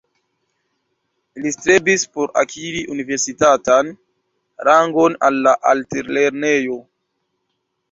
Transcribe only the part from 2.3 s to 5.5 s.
akiri universitatan rangon al